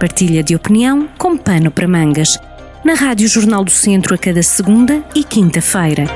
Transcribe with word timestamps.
partilha 0.00 0.42
de 0.42 0.56
opinião 0.56 1.06
com 1.18 1.36
pano 1.36 1.70
para 1.70 1.86
mangas. 1.86 2.38
Na 2.82 2.94
Rádio 2.94 3.28
Jornal 3.28 3.62
do 3.62 3.70
Centro 3.70 4.14
a 4.14 4.18
cada 4.18 4.42
segunda 4.42 5.04
e 5.14 5.22
quinta-feira. 5.22 6.06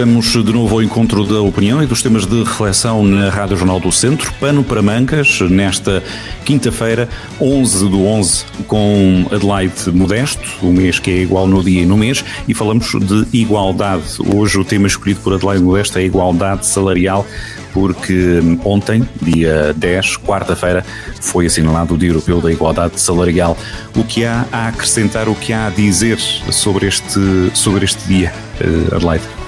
Estamos 0.00 0.32
de 0.32 0.50
novo 0.50 0.76
ao 0.76 0.82
encontro 0.82 1.26
da 1.26 1.42
opinião 1.42 1.82
e 1.82 1.86
dos 1.86 2.00
temas 2.00 2.24
de 2.24 2.42
reflexão 2.42 3.04
na 3.04 3.28
Rádio 3.28 3.54
Jornal 3.54 3.78
do 3.78 3.92
Centro, 3.92 4.32
Pano 4.40 4.64
para 4.64 4.80
Mangas, 4.80 5.42
nesta 5.42 6.02
quinta-feira, 6.42 7.06
11 7.38 7.86
do 7.90 8.06
11, 8.06 8.46
com 8.66 9.26
Adelaide 9.30 9.92
Modesto, 9.92 10.66
o 10.66 10.72
mês 10.72 10.98
que 10.98 11.10
é 11.10 11.16
igual 11.18 11.46
no 11.46 11.62
dia 11.62 11.82
e 11.82 11.84
no 11.84 11.98
mês, 11.98 12.24
e 12.48 12.54
falamos 12.54 12.90
de 12.98 13.26
igualdade. 13.30 14.04
Hoje 14.34 14.58
o 14.58 14.64
tema 14.64 14.86
escolhido 14.86 15.20
por 15.20 15.34
Adelaide 15.34 15.62
Modesto 15.62 15.98
é 15.98 16.00
a 16.00 16.04
igualdade 16.04 16.64
salarial, 16.64 17.26
porque 17.74 18.40
ontem, 18.64 19.06
dia 19.20 19.74
10, 19.76 20.16
quarta-feira, 20.16 20.82
foi 21.20 21.44
assinalado 21.44 21.92
o 21.92 21.98
Dia 21.98 22.08
Europeu 22.08 22.40
da 22.40 22.50
Igualdade 22.50 22.98
Salarial. 22.98 23.54
O 23.94 24.02
que 24.02 24.24
há 24.24 24.46
a 24.50 24.68
acrescentar, 24.68 25.28
o 25.28 25.34
que 25.34 25.52
há 25.52 25.66
a 25.66 25.70
dizer 25.70 26.18
sobre 26.18 26.86
este, 26.86 27.50
sobre 27.52 27.84
este 27.84 28.08
dia, 28.08 28.32
eh, 28.58 28.96
Adelaide? 28.96 29.39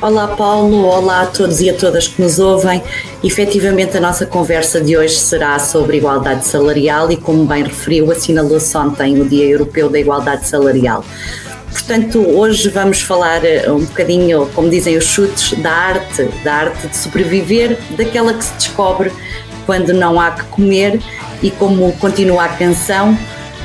Olá 0.00 0.28
Paulo, 0.28 0.86
olá 0.86 1.22
a 1.22 1.26
todos 1.26 1.60
e 1.60 1.68
a 1.68 1.74
todas 1.74 2.06
que 2.06 2.22
nos 2.22 2.38
ouvem. 2.38 2.80
Efetivamente 3.24 3.96
a 3.96 4.00
nossa 4.00 4.24
conversa 4.24 4.80
de 4.80 4.96
hoje 4.96 5.16
será 5.16 5.58
sobre 5.58 5.96
igualdade 5.96 6.46
salarial 6.46 7.10
e 7.10 7.16
como 7.16 7.44
bem 7.44 7.64
referiu, 7.64 8.08
assinalou-se 8.12 8.76
ontem 8.76 9.20
o 9.20 9.28
Dia 9.28 9.44
Europeu 9.44 9.90
da 9.90 9.98
Igualdade 9.98 10.46
Salarial. 10.46 11.04
Portanto, 11.72 12.20
hoje 12.20 12.68
vamos 12.68 13.00
falar 13.00 13.44
eh, 13.44 13.68
um 13.72 13.80
bocadinho, 13.80 14.48
como 14.54 14.70
dizem 14.70 14.96
os 14.96 15.04
chutes, 15.04 15.58
da 15.58 15.72
arte, 15.72 16.22
da 16.44 16.54
arte 16.54 16.86
de 16.86 16.96
sobreviver, 16.96 17.76
daquela 17.96 18.32
que 18.34 18.44
se 18.44 18.54
descobre 18.54 19.12
quando 19.66 19.92
não 19.92 20.20
há 20.20 20.30
que 20.30 20.44
comer 20.44 21.00
e 21.42 21.50
como 21.50 21.92
continua 21.94 22.44
a 22.44 22.48
canção, 22.50 23.18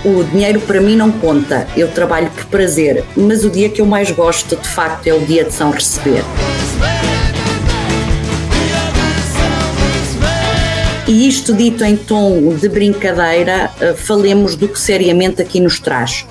o 0.05 0.23
dinheiro 0.25 0.59
para 0.61 0.81
mim 0.81 0.97
não 0.97 1.11
conta, 1.11 1.65
eu 1.77 1.87
trabalho 1.87 2.29
por 2.31 2.45
prazer, 2.45 3.05
mas 3.15 3.45
o 3.45 3.49
dia 3.49 3.69
que 3.69 3.79
eu 3.79 3.85
mais 3.85 4.11
gosto 4.11 4.55
de 4.57 4.67
facto 4.67 5.07
é 5.07 5.13
o 5.13 5.19
dia 5.21 5.45
de 5.45 5.53
São 5.53 5.71
Receber. 5.71 6.23
E 11.07 11.27
isto 11.27 11.53
dito 11.53 11.83
em 11.85 11.95
tom 11.95 12.53
de 12.55 12.67
brincadeira, 12.67 13.71
eh, 13.79 13.93
falemos 13.93 14.55
do 14.55 14.67
que 14.67 14.79
seriamente 14.79 15.41
aqui 15.41 15.59
nos 15.59 15.79
traz. 15.79 16.25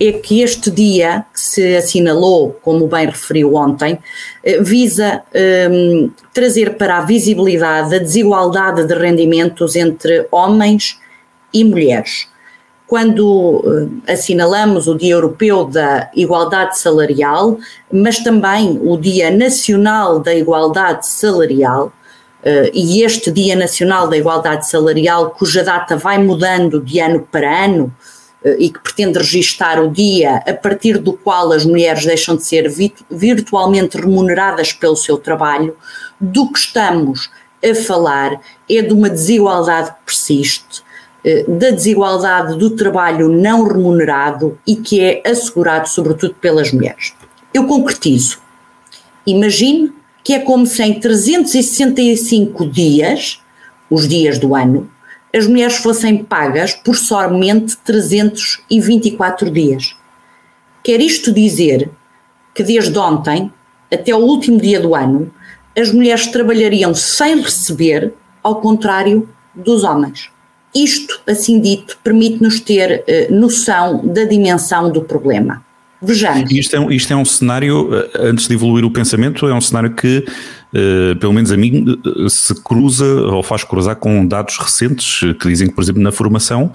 É 0.00 0.12
que 0.12 0.42
este 0.42 0.70
dia, 0.70 1.24
que 1.32 1.40
se 1.40 1.76
assinalou, 1.76 2.58
como 2.62 2.86
bem 2.86 3.06
referiu 3.06 3.54
ontem, 3.54 3.98
eh, 4.44 4.60
visa 4.60 5.22
um, 5.70 6.10
trazer 6.32 6.76
para 6.76 6.98
a 6.98 7.00
visibilidade 7.00 7.94
a 7.94 7.98
desigualdade 7.98 8.86
de 8.86 8.94
rendimentos 8.94 9.74
entre 9.74 10.26
homens 10.30 11.00
e 11.52 11.64
mulheres 11.64 12.28
quando 12.88 13.62
eh, 14.06 14.12
assinalamos 14.14 14.88
o 14.88 14.96
Dia 14.96 15.12
Europeu 15.12 15.66
da 15.66 16.10
Igualdade 16.16 16.78
Salarial, 16.78 17.58
mas 17.92 18.18
também 18.18 18.80
o 18.82 18.96
Dia 18.96 19.30
Nacional 19.30 20.18
da 20.18 20.34
Igualdade 20.34 21.06
Salarial, 21.06 21.92
eh, 22.42 22.70
e 22.72 23.02
este 23.02 23.30
Dia 23.30 23.54
Nacional 23.54 24.08
da 24.08 24.16
Igualdade 24.16 24.66
Salarial, 24.66 25.32
cuja 25.32 25.62
data 25.62 25.96
vai 25.96 26.16
mudando 26.16 26.80
de 26.80 26.98
ano 26.98 27.28
para 27.30 27.66
ano 27.66 27.94
eh, 28.42 28.56
e 28.58 28.70
que 28.70 28.78
pretende 28.80 29.18
registar 29.18 29.78
o 29.82 29.90
dia 29.90 30.36
a 30.46 30.54
partir 30.54 30.96
do 30.96 31.12
qual 31.12 31.52
as 31.52 31.66
mulheres 31.66 32.06
deixam 32.06 32.36
de 32.36 32.44
ser 32.44 32.72
virtualmente 33.10 33.98
remuneradas 33.98 34.72
pelo 34.72 34.96
seu 34.96 35.18
trabalho, 35.18 35.76
do 36.18 36.50
que 36.50 36.58
estamos 36.58 37.30
a 37.62 37.74
falar 37.74 38.40
é 38.70 38.80
de 38.80 38.94
uma 38.94 39.10
desigualdade 39.10 39.90
que 39.90 40.06
persiste 40.06 40.87
da 41.46 41.70
desigualdade 41.70 42.56
do 42.56 42.70
trabalho 42.70 43.28
não 43.28 43.66
remunerado 43.66 44.58
e 44.66 44.76
que 44.76 45.00
é 45.00 45.22
assegurado 45.24 45.88
sobretudo 45.88 46.34
pelas 46.34 46.72
mulheres. 46.72 47.14
Eu 47.52 47.66
concretizo. 47.66 48.38
Imagine 49.26 49.92
que 50.24 50.32
é 50.34 50.38
como 50.38 50.66
se 50.66 50.82
em 50.82 50.98
365 50.98 52.66
dias, 52.66 53.42
os 53.90 54.08
dias 54.08 54.38
do 54.38 54.54
ano, 54.54 54.90
as 55.34 55.46
mulheres 55.46 55.76
fossem 55.76 56.24
pagas 56.24 56.74
por 56.74 56.96
somente 56.96 57.76
324 57.78 59.50
dias. 59.50 59.96
Quer 60.82 61.00
isto 61.00 61.32
dizer 61.32 61.90
que 62.54 62.62
desde 62.62 62.98
ontem 62.98 63.52
até 63.92 64.14
o 64.14 64.18
último 64.18 64.58
dia 64.58 64.80
do 64.80 64.94
ano, 64.94 65.32
as 65.78 65.92
mulheres 65.92 66.26
trabalhariam 66.26 66.94
sem 66.94 67.40
receber, 67.40 68.12
ao 68.42 68.60
contrário 68.60 69.28
dos 69.54 69.84
homens. 69.84 70.30
Isto, 70.84 71.20
assim 71.26 71.60
dito, 71.60 71.98
permite-nos 72.02 72.60
ter 72.60 73.04
uh, 73.30 73.34
noção 73.34 74.06
da 74.06 74.24
dimensão 74.24 74.90
do 74.90 75.02
problema. 75.02 75.62
Vejamos. 76.00 76.50
Isto 76.52 76.76
é, 76.76 76.94
isto 76.94 77.12
é 77.12 77.16
um 77.16 77.24
cenário, 77.24 77.92
eh, 77.92 78.10
antes 78.28 78.46
de 78.46 78.54
evoluir 78.54 78.84
o 78.84 78.90
pensamento, 78.90 79.48
é 79.48 79.54
um 79.54 79.60
cenário 79.60 79.90
que, 79.90 80.24
uh, 80.72 81.16
pelo 81.16 81.32
menos 81.32 81.50
a 81.50 81.56
mim, 81.56 81.84
se 82.28 82.54
cruza 82.62 83.04
ou 83.04 83.42
faz 83.42 83.64
cruzar 83.64 83.96
com 83.96 84.24
dados 84.24 84.56
recentes 84.58 85.20
que 85.40 85.48
dizem 85.48 85.66
que, 85.66 85.74
por 85.74 85.82
exemplo, 85.82 86.00
na 86.00 86.12
formação, 86.12 86.72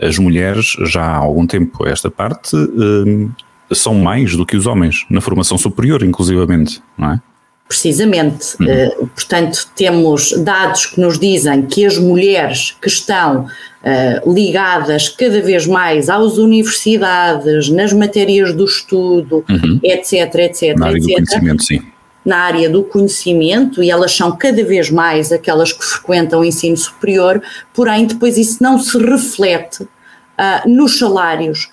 as 0.00 0.18
mulheres, 0.18 0.76
já 0.84 1.02
há 1.02 1.16
algum 1.16 1.46
tempo 1.46 1.86
esta 1.86 2.10
parte, 2.10 2.54
uh, 2.54 3.30
são 3.74 3.94
mais 3.94 4.36
do 4.36 4.44
que 4.44 4.56
os 4.56 4.66
homens, 4.66 5.06
na 5.08 5.22
formação 5.22 5.56
superior, 5.56 6.02
inclusivamente, 6.02 6.82
não 6.98 7.12
é? 7.12 7.20
Precisamente, 7.68 8.54
uhum. 8.60 8.66
uh, 8.66 9.06
portanto, 9.08 9.66
temos 9.74 10.32
dados 10.38 10.86
que 10.86 11.00
nos 11.00 11.18
dizem 11.18 11.62
que 11.62 11.84
as 11.84 11.98
mulheres 11.98 12.76
que 12.80 12.86
estão 12.86 13.44
uh, 13.44 14.32
ligadas 14.32 15.08
cada 15.08 15.40
vez 15.40 15.66
mais 15.66 16.08
às 16.08 16.38
universidades, 16.38 17.68
nas 17.68 17.92
matérias 17.92 18.52
do 18.52 18.64
estudo, 18.64 19.44
uhum. 19.48 19.80
etc, 19.82 20.32
etc, 20.36 20.76
na 20.76 20.86
área 20.86 20.96
etc, 20.96 21.08
do 21.08 21.14
conhecimento, 21.14 21.64
sim. 21.64 21.82
na 22.24 22.36
área 22.36 22.70
do 22.70 22.84
conhecimento, 22.84 23.82
e 23.82 23.90
elas 23.90 24.12
são 24.12 24.36
cada 24.36 24.62
vez 24.62 24.88
mais 24.88 25.32
aquelas 25.32 25.72
que 25.72 25.84
frequentam 25.84 26.42
o 26.42 26.44
ensino 26.44 26.76
superior, 26.76 27.42
porém, 27.74 28.06
depois 28.06 28.38
isso 28.38 28.62
não 28.62 28.78
se 28.78 28.96
reflete 28.96 29.82
uh, 29.82 30.68
nos 30.68 30.98
salários 30.98 31.68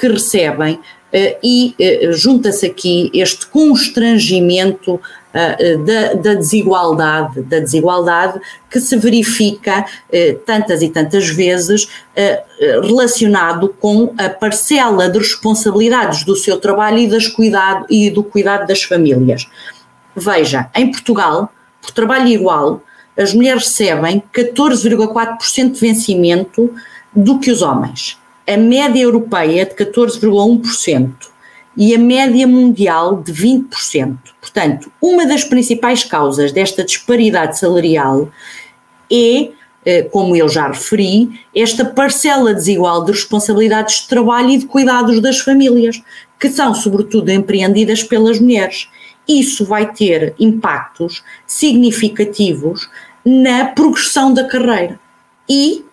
que 0.00 0.08
recebem, 0.08 0.80
Uh, 1.10 1.36
e 1.42 1.74
uh, 1.76 2.12
junta-se 2.12 2.64
aqui 2.64 3.10
este 3.12 3.44
constrangimento 3.46 4.94
uh, 4.94 5.00
da, 5.32 6.14
da, 6.14 6.34
desigualdade, 6.34 7.42
da 7.42 7.60
desigualdade 7.60 8.40
que 8.70 8.80
se 8.80 8.96
verifica 8.96 9.84
tantas 10.44 10.82
e 10.82 10.88
tantas 10.88 11.28
vezes 11.28 11.88
relacionado 12.82 13.74
com 13.80 14.12
a 14.18 14.28
parcela 14.28 15.08
de 15.08 15.18
responsabilidades 15.18 16.24
do 16.24 16.34
seu 16.34 16.58
trabalho 16.58 16.98
e, 16.98 17.08
das 17.08 17.28
cuidado, 17.28 17.86
e 17.88 18.10
do 18.10 18.24
cuidado 18.24 18.66
das 18.66 18.82
famílias. 18.82 19.48
Veja, 20.16 20.68
em 20.74 20.90
Portugal, 20.90 21.52
por 21.80 21.92
trabalho 21.92 22.28
igual, 22.28 22.82
as 23.16 23.32
mulheres 23.32 23.64
recebem 23.64 24.22
14,4% 24.32 25.72
de 25.72 25.80
vencimento 25.80 26.74
do 27.14 27.38
que 27.38 27.50
os 27.50 27.62
homens 27.62 28.20
a 28.52 28.56
média 28.56 29.02
europeia 29.02 29.62
é 29.62 29.64
de 29.64 29.74
14,1% 29.74 31.12
e 31.76 31.94
a 31.94 31.98
média 31.98 32.46
mundial 32.46 33.22
de 33.22 33.32
20%. 33.32 34.16
Portanto, 34.40 34.90
uma 35.00 35.26
das 35.26 35.44
principais 35.44 36.04
causas 36.04 36.52
desta 36.52 36.84
disparidade 36.84 37.58
salarial 37.58 38.30
é, 39.10 39.50
eh, 39.84 40.02
como 40.02 40.36
eu 40.36 40.48
já 40.48 40.68
referi, 40.68 41.40
esta 41.54 41.84
parcela 41.84 42.54
desigual 42.54 43.04
de 43.04 43.12
responsabilidades 43.12 44.02
de 44.02 44.08
trabalho 44.08 44.50
e 44.50 44.58
de 44.58 44.66
cuidados 44.66 45.20
das 45.20 45.38
famílias, 45.38 46.02
que 46.38 46.48
são 46.48 46.74
sobretudo 46.74 47.30
empreendidas 47.30 48.02
pelas 48.02 48.38
mulheres. 48.40 48.88
Isso 49.28 49.64
vai 49.64 49.92
ter 49.92 50.34
impactos 50.38 51.22
significativos 51.46 52.88
na 53.24 53.66
progressão 53.66 54.32
da 54.32 54.44
carreira. 54.44 54.98
E 55.48 55.84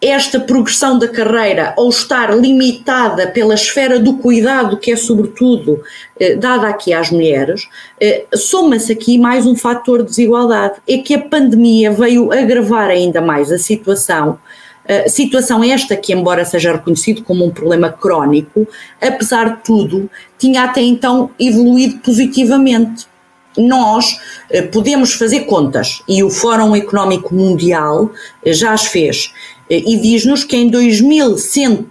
esta 0.00 0.40
progressão 0.40 0.98
da 0.98 1.08
carreira, 1.08 1.72
ou 1.76 1.88
estar 1.88 2.36
limitada 2.36 3.28
pela 3.28 3.54
esfera 3.54 3.98
do 3.98 4.18
cuidado, 4.18 4.76
que 4.78 4.92
é 4.92 4.96
sobretudo 4.96 5.82
eh, 6.18 6.34
dada 6.34 6.68
aqui 6.68 6.92
às 6.92 7.10
mulheres, 7.10 7.68
eh, 8.00 8.24
soma-se 8.34 8.92
aqui 8.92 9.18
mais 9.18 9.46
um 9.46 9.56
fator 9.56 9.98
de 9.98 10.10
desigualdade. 10.10 10.74
É 10.86 10.98
que 10.98 11.14
a 11.14 11.20
pandemia 11.20 11.90
veio 11.90 12.32
agravar 12.32 12.90
ainda 12.90 13.20
mais 13.20 13.50
a 13.50 13.58
situação. 13.58 14.38
situação 15.06 15.62
esta 15.62 15.94
que, 15.94 16.12
embora 16.12 16.44
seja 16.44 16.72
reconhecido 16.72 17.22
como 17.22 17.44
um 17.44 17.50
problema 17.50 17.90
crónico, 17.92 18.66
apesar 19.00 19.56
de 19.56 19.62
tudo, 19.62 20.10
tinha 20.36 20.64
até 20.64 20.80
então 20.80 21.30
evoluído 21.38 21.98
positivamente 21.98 23.06
nós 23.56 24.16
eh, 24.50 24.62
podemos 24.62 25.14
fazer 25.14 25.40
contas 25.40 26.02
e 26.08 26.22
o 26.22 26.30
Fórum 26.30 26.74
Económico 26.74 27.34
Mundial 27.34 28.10
eh, 28.44 28.52
já 28.52 28.72
as 28.72 28.86
fez 28.86 29.32
eh, 29.68 29.82
e 29.84 29.96
diz-nos 29.98 30.44
que 30.44 30.56
em 30.56 30.68
2100 30.68 31.88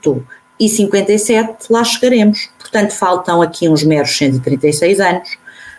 e 0.60 0.70
57 0.70 1.66
lá 1.70 1.84
chegaremos. 1.84 2.50
Portanto, 2.60 2.92
faltam 2.92 3.42
aqui 3.42 3.68
uns 3.68 3.84
meros 3.84 4.16
136 4.18 5.00
anos. 5.00 5.30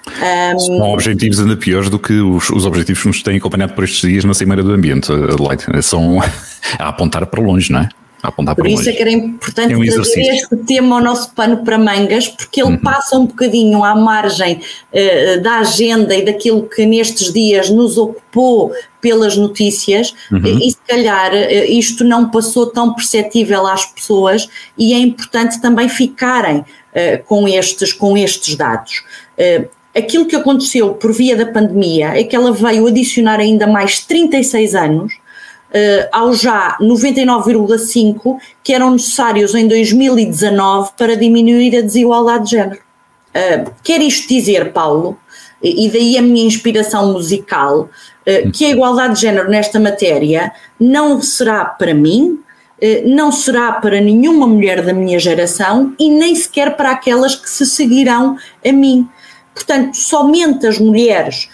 Um, 0.08 0.58
São 0.58 0.92
objetivos 0.92 1.38
ainda 1.38 1.56
piores 1.56 1.90
do 1.90 1.98
que 1.98 2.14
os, 2.14 2.48
os, 2.50 2.64
objetivos 2.64 3.02
que 3.02 3.08
nos 3.08 3.22
têm 3.22 3.36
acompanhado 3.36 3.74
por 3.74 3.84
estes 3.84 4.00
dias 4.00 4.24
na 4.24 4.32
Cimeira 4.32 4.62
do 4.62 4.72
Ambiente, 4.72 5.12
Adelaide. 5.12 5.64
São 5.82 6.18
a 6.78 6.88
apontar 6.88 7.26
para 7.26 7.42
longe, 7.42 7.70
não 7.70 7.80
é? 7.80 7.88
Apontar 8.22 8.54
Por 8.54 8.66
isso 8.66 8.76
longe. 8.76 8.90
é 8.90 8.92
que 8.92 9.02
era 9.02 9.10
importante 9.10 9.72
é 9.72 9.76
um 9.76 9.84
trazer 9.84 10.20
este 10.20 10.56
tema 10.56 10.96
ao 10.96 11.02
nosso 11.02 11.32
pano 11.34 11.64
para 11.64 11.78
mangas, 11.78 12.28
porque 12.28 12.60
ele 12.60 12.72
uhum. 12.72 12.78
passa 12.78 13.16
um 13.18 13.26
bocadinho 13.26 13.82
à 13.82 13.94
margem 13.94 14.60
uh, 14.60 15.40
da 15.42 15.58
agenda 15.60 16.14
e 16.14 16.24
daquilo 16.24 16.68
que 16.68 16.84
nestes 16.84 17.32
dias 17.32 17.70
nos 17.70 17.96
ocupou 17.96 18.72
pelas 19.00 19.36
notícias 19.36 20.14
uhum. 20.30 20.58
e 20.58 20.70
se 20.70 20.78
calhar 20.86 21.32
uh, 21.32 21.64
isto 21.66 22.04
não 22.04 22.30
passou 22.30 22.66
tão 22.66 22.94
perceptível 22.94 23.66
às 23.66 23.86
pessoas 23.86 24.48
e 24.76 24.92
é 24.92 24.98
importante 24.98 25.60
também 25.60 25.88
ficarem 25.88 26.58
uh, 26.58 27.24
com, 27.26 27.48
estes, 27.48 27.92
com 27.92 28.16
estes 28.16 28.54
dados. 28.54 29.02
Aquilo 29.96 30.26
que 30.26 30.36
aconteceu 30.36 30.92
por 30.94 31.12
via 31.12 31.34
da 31.34 31.46
pandemia 31.46 32.08
é 32.08 32.22
que 32.22 32.36
ela 32.36 32.52
veio 32.52 32.86
adicionar 32.86 33.40
ainda 33.40 33.66
mais 33.66 34.00
36 34.00 34.74
anos 34.74 35.19
uh, 35.70 36.08
ao 36.12 36.34
já 36.34 36.76
99,5 36.80 38.38
que 38.62 38.72
eram 38.72 38.92
necessários 38.92 39.54
em 39.54 39.66
2019 39.66 40.90
para 40.96 41.16
diminuir 41.16 41.76
a 41.76 41.80
desigualdade 41.80 42.44
de 42.44 42.50
género. 42.50 42.80
Uh, 43.30 43.70
quer 43.82 44.00
isto 44.00 44.28
dizer, 44.28 44.72
Paulo, 44.72 45.18
e 45.62 45.88
daí 45.90 46.16
a 46.16 46.22
minha 46.22 46.44
inspiração 46.44 47.12
musical, 47.12 47.82
uh, 47.82 48.50
que 48.52 48.64
a 48.64 48.70
igualdade 48.70 49.14
de 49.14 49.20
género 49.20 49.48
nesta 49.48 49.78
matéria 49.78 50.52
não 50.78 51.20
será 51.22 51.64
para 51.64 51.94
mim, 51.94 52.38
não 53.04 53.30
será 53.30 53.72
para 53.72 54.00
nenhuma 54.00 54.46
mulher 54.46 54.80
da 54.82 54.94
minha 54.94 55.18
geração 55.18 55.94
e 55.98 56.08
nem 56.08 56.34
sequer 56.34 56.78
para 56.78 56.92
aquelas 56.92 57.36
que 57.36 57.50
se 57.50 57.66
seguirão 57.66 58.38
a 58.66 58.72
mim. 58.72 59.06
Portanto, 59.54 59.98
somente 59.98 60.66
as 60.66 60.78
mulheres 60.78 61.50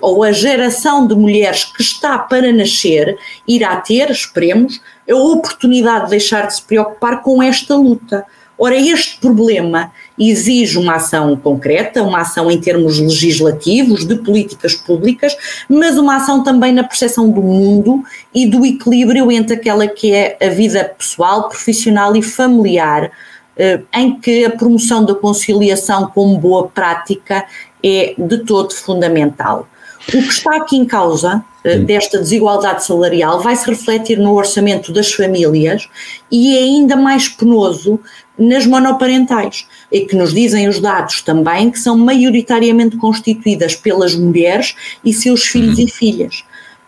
ou 0.00 0.24
a 0.24 0.32
geração 0.32 1.06
de 1.06 1.14
mulheres 1.14 1.64
que 1.64 1.80
está 1.80 2.18
para 2.18 2.52
nascer 2.52 3.16
irá 3.46 3.76
ter, 3.76 4.10
esperemos, 4.10 4.80
a 5.08 5.14
oportunidade 5.14 6.04
de 6.04 6.10
deixar 6.10 6.46
de 6.46 6.54
se 6.56 6.62
preocupar 6.62 7.22
com 7.22 7.42
esta 7.42 7.76
luta. 7.76 8.24
Ora, 8.62 8.76
este 8.76 9.18
problema 9.18 9.90
exige 10.18 10.76
uma 10.76 10.96
ação 10.96 11.34
concreta, 11.34 12.02
uma 12.02 12.20
ação 12.20 12.50
em 12.50 12.60
termos 12.60 12.98
legislativos, 12.98 14.04
de 14.04 14.16
políticas 14.16 14.74
públicas, 14.74 15.34
mas 15.66 15.96
uma 15.96 16.16
ação 16.16 16.42
também 16.42 16.70
na 16.70 16.84
percepção 16.84 17.30
do 17.30 17.40
mundo 17.40 18.02
e 18.34 18.46
do 18.46 18.66
equilíbrio 18.66 19.32
entre 19.32 19.54
aquela 19.54 19.88
que 19.88 20.12
é 20.12 20.36
a 20.42 20.48
vida 20.48 20.84
pessoal, 20.98 21.48
profissional 21.48 22.14
e 22.14 22.20
familiar, 22.20 23.10
eh, 23.56 23.80
em 23.94 24.20
que 24.20 24.44
a 24.44 24.50
promoção 24.50 25.06
da 25.06 25.14
conciliação 25.14 26.10
como 26.14 26.36
boa 26.36 26.68
prática 26.68 27.46
é 27.84 28.14
de 28.16 28.38
todo 28.38 28.74
fundamental. 28.74 29.68
O 30.08 30.12
que 30.12 30.18
está 30.18 30.56
aqui 30.56 30.76
em 30.76 30.84
causa 30.84 31.44
eh, 31.62 31.78
desta 31.78 32.18
desigualdade 32.18 32.84
salarial 32.84 33.40
vai 33.40 33.54
se 33.54 33.68
refletir 33.68 34.18
no 34.18 34.34
orçamento 34.34 34.92
das 34.92 35.12
famílias 35.12 35.88
e 36.30 36.56
é 36.56 36.62
ainda 36.62 36.96
mais 36.96 37.28
penoso 37.28 38.00
nas 38.38 38.64
monoparentais, 38.64 39.66
e 39.92 40.00
que 40.00 40.16
nos 40.16 40.32
dizem 40.32 40.66
os 40.66 40.80
dados 40.80 41.20
também 41.20 41.70
que 41.70 41.78
são 41.78 41.98
maioritariamente 41.98 42.96
constituídas 42.96 43.76
pelas 43.76 44.14
mulheres 44.14 44.74
e 45.04 45.12
seus 45.12 45.44
filhos 45.44 45.78
e 45.78 45.86
filhas. 45.86 46.44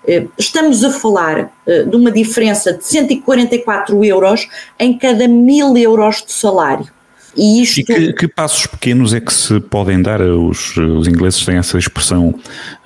Eh, 0.09 0.27
estamos 0.39 0.83
a 0.83 0.91
falar 0.91 1.53
eh, 1.67 1.83
de 1.85 1.95
uma 1.95 2.11
diferença 2.11 2.73
de 2.73 2.85
144 2.85 4.03
euros 4.03 4.49
em 4.79 4.97
cada 4.97 5.29
mil 5.29 5.77
euros 5.77 6.25
de 6.25 6.33
salário. 6.33 6.89
E, 7.37 7.63
isto... 7.63 7.81
e 7.81 7.85
que, 7.85 8.13
que, 8.13 8.29
passos 8.29 8.67
pequenos 8.67 9.15
é 9.15 9.21
que 9.21 9.33
se 9.33 9.59
podem 9.61 10.01
dar? 10.03 10.21
Os, 10.21 10.77
os 10.77 11.09
ingleses 11.09 11.45
têm 11.45 11.57
essa 11.57 11.79
expressão 11.79 12.29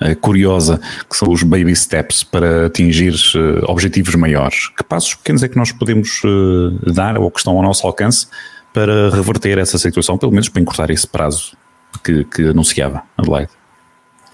uh, 0.01 0.15
curiosa, 0.21 0.79
que 1.09 1.15
são 1.15 1.29
os 1.29 1.43
baby 1.43 1.75
steps, 1.75 2.23
para 2.23 2.67
atingir 2.67 3.13
uh, 3.13 3.69
objetivos 3.69 4.15
maiores. 4.15 4.69
Que 4.69 4.83
passos 4.83 5.15
pequenos 5.15 5.43
é 5.43 5.47
que 5.47 5.57
nós 5.57 5.71
podemos 5.71 6.21
uh, 6.23 6.93
dar, 6.93 7.17
ou 7.17 7.29
que 7.29 7.39
estão 7.39 7.55
ao 7.57 7.63
nosso 7.63 7.85
alcance, 7.85 8.27
para 8.73 9.09
reverter 9.09 9.57
essa 9.57 9.77
situação, 9.77 10.17
pelo 10.17 10.31
menos 10.31 10.49
para 10.49 10.61
encurtar 10.61 10.89
esse 10.91 11.07
prazo 11.07 11.57
que, 12.03 12.23
que 12.25 12.49
anunciava 12.49 13.03
Adelaide? 13.17 13.51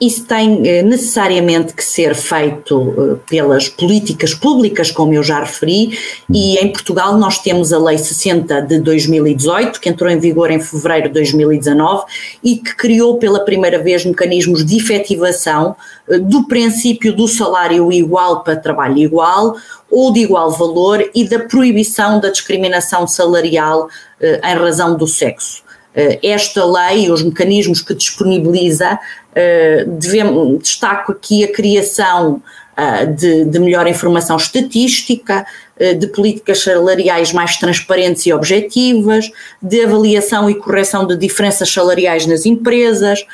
Isso 0.02 0.26
tem 0.26 0.68
eh, 0.68 0.82
necessariamente 0.82 1.74
que 1.74 1.84
ser 1.84 2.16
feito 2.16 2.94
eh, 2.98 3.20
pelas 3.30 3.70
políticas 3.70 4.34
públicas, 4.34 4.92
como 4.92 5.14
eu 5.14 5.24
já 5.24 5.40
referi, 5.40 5.98
e 6.30 6.58
em 6.58 6.72
Portugal 6.72 7.18
nós 7.18 7.40
temos 7.40 7.72
a 7.72 7.78
Lei 7.78 7.98
60 7.98 8.62
de 8.62 8.80
2018, 8.80 9.80
que 9.80 9.90
entrou 9.90 10.10
em 10.10 10.20
vigor 10.20 10.52
em 10.52 10.60
fevereiro 10.60 11.08
de 11.08 11.14
2019 11.14 12.06
e 12.44 12.58
que 12.58 12.76
criou 12.76 13.18
pela 13.18 13.46
primeira 13.46 13.82
vez 13.82 14.04
mecanismos 14.04 14.66
de 14.66 14.78
efetivação 14.78 15.76
eh, 16.10 16.18
do 16.18 16.48
princípio 16.48 17.16
do 17.16 17.28
salário 17.28 17.92
igual 17.92 18.44
para 18.44 18.56
trabalho 18.56 18.98
igual 18.98 19.56
ou 19.90 20.12
de 20.12 20.22
igual 20.22 20.52
valor 20.52 21.08
e 21.14 21.24
da 21.24 21.40
proibição 21.40 22.20
da 22.20 22.30
discriminação 22.30 23.08
salarial 23.08 23.88
em 24.20 24.56
razão 24.56 24.96
do 24.96 25.06
sexo. 25.06 25.63
Esta 25.96 26.66
lei, 26.66 27.12
os 27.12 27.22
mecanismos 27.22 27.82
que 27.82 27.94
disponibiliza, 27.94 29.00
eh, 29.36 29.86
devemos, 29.88 30.60
destaco 30.60 31.12
aqui 31.12 31.44
a 31.44 31.52
criação 31.52 32.42
uh, 32.78 33.14
de, 33.14 33.46
de, 33.46 33.60
melhor 33.60 33.88
informação 33.88 34.38
estatística, 34.38 35.44
uh, 35.80 35.96
de 35.96 36.06
políticas 36.08 36.62
salariais 36.62 37.34
mais 37.34 37.58
transparentes 37.58 38.28
e 38.28 38.34
objetivas, 38.34 39.32
de 39.60 39.84
avaliação 39.84 40.48
e 40.52 40.56
correção 40.56 41.08
de 41.08 41.18
diferenças 41.18 41.68
salariais 41.72 42.28
nas 42.28 42.46
empresas, 42.46 43.26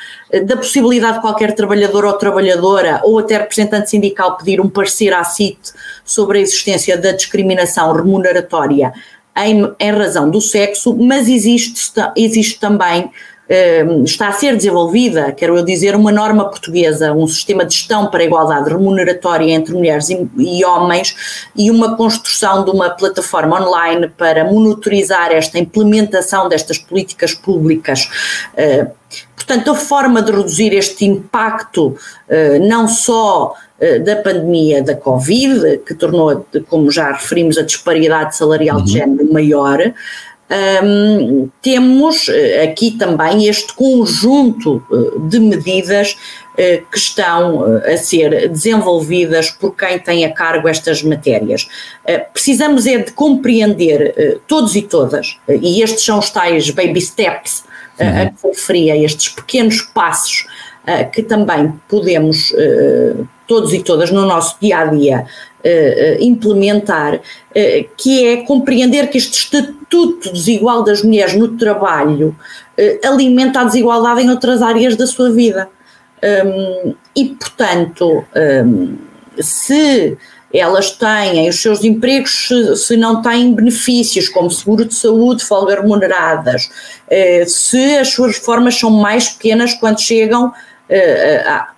da 0.46 0.56
possibilidade 0.56 1.16
de 1.16 1.20
qualquer 1.20 1.54
trabalhador 1.54 2.06
ou 2.06 2.12
trabalhadora 2.14 3.02
ou 3.04 3.18
até 3.18 3.36
representante 3.36 3.90
sindical 3.90 4.38
pedir 4.38 4.58
um 4.58 4.70
parecer 4.70 5.12
à 5.12 5.22
CIT 5.22 5.58
sobre 6.02 6.38
a 6.38 6.40
existência 6.40 6.96
da 6.96 7.12
discriminação 7.12 7.92
remuneratória 7.92 8.92
em, 9.36 9.72
em 9.78 9.90
razão 9.92 10.30
do 10.30 10.40
sexo, 10.40 10.94
mas 10.96 11.28
existe, 11.28 11.92
existe 12.16 12.58
também 12.60 13.10
Ehm, 13.52 14.04
está 14.04 14.28
a 14.28 14.32
ser 14.32 14.54
desenvolvida, 14.54 15.32
quero 15.32 15.56
eu 15.58 15.64
dizer, 15.64 15.96
uma 15.96 16.12
norma 16.12 16.48
portuguesa, 16.48 17.12
um 17.12 17.26
sistema 17.26 17.64
de 17.64 17.74
gestão 17.74 18.06
para 18.06 18.20
a 18.20 18.24
igualdade 18.24 18.70
remuneratória 18.70 19.50
entre 19.52 19.74
mulheres 19.74 20.08
e, 20.08 20.64
homens 20.64 21.48
e 21.56 21.68
uma 21.68 21.96
construção 21.96 22.64
de 22.64 22.70
uma 22.70 22.90
plataforma 22.90 23.60
online 23.60 24.08
para 24.16 24.44
monitorizar 24.44 25.32
esta 25.32 25.58
implementação 25.58 26.48
destas 26.48 26.78
políticas 26.78 27.34
públicas. 27.34 28.08
Eh, 28.56 28.86
portanto, 29.34 29.72
a 29.72 29.74
forma 29.74 30.22
de 30.22 30.30
reduzir 30.30 30.72
este 30.72 31.04
impacto, 31.04 31.96
eh, 32.28 32.60
não 32.60 32.86
só 32.86 33.56
da 34.04 34.16
pandemia 34.16 34.82
da 34.82 34.94
Covid, 34.94 35.78
que 35.86 35.94
tornou, 35.94 36.46
como 36.68 36.90
já 36.90 37.12
referimos, 37.12 37.56
a 37.56 37.62
disparidade 37.62 38.36
salarial 38.36 38.78
uhum. 38.78 38.84
de 38.84 38.92
género 38.92 39.32
maior, 39.32 39.80
um, 40.50 41.48
temos 41.62 42.28
eh, 42.28 42.64
aqui 42.64 42.90
também 42.98 43.46
este 43.46 43.72
conjunto 43.72 44.82
eh, 44.92 45.28
de 45.28 45.38
medidas 45.38 46.16
uh, 46.54 46.90
que 46.90 46.98
estão 46.98 47.64
a 47.76 47.96
ser 47.96 48.48
desenvolvidas 48.48 49.50
por 49.50 49.76
quem 49.76 49.96
tem 50.00 50.24
a 50.24 50.34
cargo 50.34 50.68
estas 50.68 51.04
matérias. 51.04 51.68
Uh, 52.04 52.32
precisamos 52.32 52.84
é 52.84 52.98
de 52.98 53.12
compreender 53.12 54.12
uh, 54.18 54.40
todos 54.48 54.74
e 54.74 54.82
todas, 54.82 55.38
e 55.48 55.82
estes 55.82 56.04
são 56.04 56.18
os 56.18 56.30
tais 56.30 56.68
baby 56.70 57.00
steps 57.00 57.62
uhum. 58.00 58.22
a 58.22 58.26
que 58.26 58.48
referia, 58.48 58.96
estes 58.96 59.28
pequenos 59.28 59.82
passos 59.82 60.46
que 61.12 61.22
também 61.22 61.72
podemos, 61.88 62.54
todos 63.46 63.72
e 63.72 63.82
todas, 63.82 64.10
no 64.10 64.26
nosso 64.26 64.56
dia 64.60 64.78
a 64.78 64.84
dia, 64.86 65.26
implementar, 66.20 67.20
que 67.96 68.26
é 68.26 68.36
compreender 68.38 69.08
que 69.08 69.18
este 69.18 69.38
estatuto 69.38 70.32
desigual 70.32 70.82
das 70.82 71.02
mulheres 71.02 71.34
no 71.34 71.56
trabalho 71.56 72.34
alimenta 73.04 73.60
a 73.60 73.64
desigualdade 73.64 74.22
em 74.22 74.30
outras 74.30 74.62
áreas 74.62 74.96
da 74.96 75.06
sua 75.06 75.30
vida. 75.30 75.68
E, 77.14 77.24
portanto, 77.26 78.24
se 79.38 80.16
elas 80.52 80.90
têm 80.90 81.48
os 81.48 81.60
seus 81.60 81.84
empregos, 81.84 82.48
se, 82.76 82.96
não 82.96 83.22
têm 83.22 83.54
benefícios 83.54 84.28
como 84.28 84.50
seguro 84.50 84.84
de 84.84 84.94
saúde, 84.94 85.44
folga 85.44 85.76
remuneradas, 85.76 86.68
eh, 87.08 87.44
se 87.46 87.98
as 87.98 88.08
suas 88.08 88.36
reformas 88.36 88.74
são 88.74 88.90
mais 88.90 89.28
pequenas 89.28 89.74
quando 89.74 90.00
chegam 90.00 90.52
a, 90.90 91.68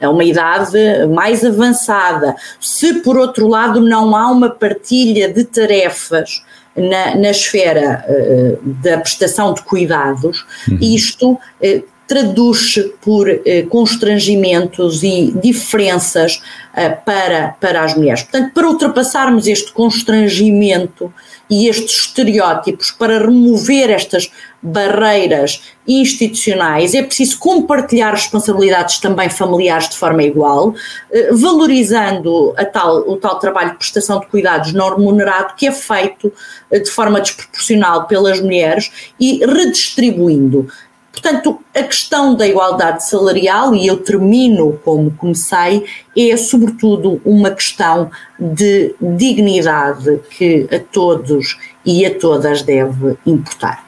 a 0.00 0.10
uma 0.10 0.24
idade 0.24 1.06
mais 1.12 1.44
avançada, 1.44 2.36
se 2.60 3.00
por 3.00 3.16
outro 3.16 3.48
lado 3.48 3.80
não 3.80 4.14
há 4.14 4.30
uma 4.30 4.50
partilha 4.50 5.32
de 5.32 5.44
tarefas 5.44 6.42
na, 6.76 7.16
na 7.16 7.30
esfera 7.30 8.04
uh, 8.08 8.58
da 8.82 8.98
prestação 8.98 9.52
de 9.52 9.62
cuidados, 9.62 10.46
uhum. 10.68 10.78
isto 10.80 11.32
uh, 11.32 11.84
traduz-se 12.08 12.94
por 13.02 13.28
eh, 13.28 13.66
constrangimentos 13.68 15.02
e 15.04 15.30
diferenças 15.40 16.42
eh, 16.74 16.88
para, 16.88 17.54
para 17.60 17.82
as 17.84 17.94
mulheres. 17.94 18.22
Portanto, 18.22 18.54
para 18.54 18.68
ultrapassarmos 18.68 19.46
este 19.46 19.70
constrangimento 19.72 21.12
e 21.50 21.68
estes 21.68 22.06
estereótipos, 22.06 22.90
para 22.90 23.18
remover 23.18 23.90
estas 23.90 24.30
barreiras 24.62 25.62
institucionais, 25.86 26.94
é 26.94 27.02
preciso 27.02 27.38
compartilhar 27.38 28.10
responsabilidades 28.10 28.98
também 28.98 29.30
familiares 29.30 29.88
de 29.88 29.96
forma 29.96 30.22
igual, 30.22 30.74
eh, 31.12 31.30
valorizando 31.32 32.54
a 32.56 32.64
tal, 32.64 32.98
o 33.08 33.16
tal 33.16 33.38
trabalho 33.38 33.72
de 33.72 33.76
prestação 33.76 34.20
de 34.20 34.26
cuidados 34.26 34.72
não 34.72 34.96
remunerado 34.96 35.54
que 35.56 35.66
é 35.66 35.72
feito 35.72 36.32
eh, 36.70 36.80
de 36.80 36.90
forma 36.90 37.20
desproporcional 37.20 38.06
pelas 38.06 38.40
mulheres 38.40 38.90
e 39.20 39.44
redistribuindo 39.44 40.68
Portanto, 41.10 41.58
a 41.74 41.82
questão 41.82 42.34
da 42.34 42.46
igualdade 42.46 43.08
salarial, 43.08 43.74
e 43.74 43.86
eu 43.86 43.96
termino 43.96 44.78
como 44.84 45.10
comecei, 45.10 45.84
é 46.16 46.36
sobretudo 46.36 47.20
uma 47.24 47.50
questão 47.50 48.10
de 48.38 48.94
dignidade 49.00 50.20
que 50.30 50.68
a 50.70 50.78
todos 50.78 51.58
e 51.84 52.06
a 52.06 52.14
todas 52.18 52.62
deve 52.62 53.16
importar 53.26 53.87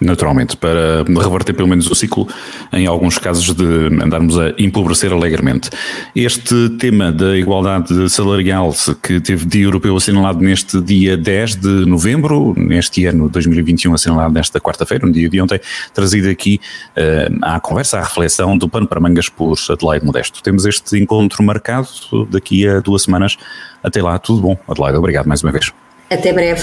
naturalmente, 0.00 0.56
para 0.56 1.04
reverter 1.04 1.54
pelo 1.54 1.68
menos 1.68 1.90
o 1.90 1.94
ciclo, 1.94 2.26
em 2.72 2.86
alguns 2.86 3.18
casos 3.18 3.54
de 3.54 3.64
andarmos 4.02 4.38
a 4.38 4.54
empobrecer 4.58 5.12
alegremente. 5.12 5.70
Este 6.14 6.70
tema 6.78 7.10
da 7.12 7.36
igualdade 7.36 8.08
salarial 8.08 8.74
que 9.02 9.20
teve 9.20 9.46
Dia 9.46 9.64
Europeu 9.64 9.96
assinalado 9.96 10.40
neste 10.40 10.80
dia 10.80 11.16
10 11.16 11.56
de 11.56 11.86
novembro, 11.86 12.54
neste 12.56 13.06
ano 13.06 13.28
2021 13.28 13.94
assinalado 13.94 14.32
nesta 14.32 14.60
quarta-feira, 14.60 15.06
no 15.06 15.12
dia 15.12 15.28
de 15.28 15.40
ontem, 15.40 15.60
trazido 15.92 16.28
aqui 16.28 16.60
uh, 16.96 17.38
à 17.42 17.60
conversa, 17.60 17.98
à 17.98 18.02
reflexão 18.02 18.56
do 18.56 18.68
Pano 18.68 18.86
para 18.86 19.00
Mangas 19.00 19.28
por 19.28 19.56
Adelaide 19.70 20.04
Modesto. 20.04 20.42
Temos 20.42 20.64
este 20.66 20.98
encontro 20.98 21.42
marcado 21.42 21.88
daqui 22.30 22.66
a 22.66 22.80
duas 22.80 23.02
semanas. 23.02 23.36
Até 23.82 24.02
lá, 24.02 24.18
tudo 24.18 24.40
bom. 24.40 24.58
Adelaide, 24.68 24.98
obrigado 24.98 25.26
mais 25.26 25.42
uma 25.42 25.52
vez. 25.52 25.72
Até 26.10 26.32
breve 26.32 26.62